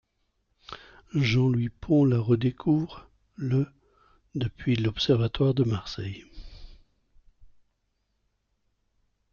Jean-Louis 1.13 1.69
Pons 1.69 2.05
la 2.05 2.17
redécouvre 2.17 3.07
le 3.35 3.67
depuis 4.33 4.75
l'observatoire 4.75 5.53
de 5.53 5.63
Marseille. 5.63 6.25